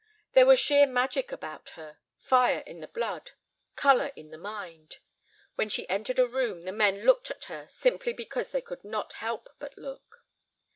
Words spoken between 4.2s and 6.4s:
the mind. When she entered a